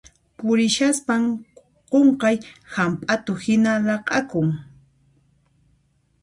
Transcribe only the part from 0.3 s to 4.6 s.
Purishaspan qunqay hamp'atu hina laq'akun.